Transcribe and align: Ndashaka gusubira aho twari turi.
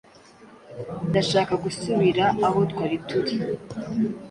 Ndashaka 1.09 1.53
gusubira 1.63 2.25
aho 2.45 2.59
twari 2.71 2.97
turi. 3.07 3.35